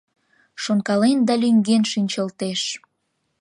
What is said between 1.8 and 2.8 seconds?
шинчылтеш.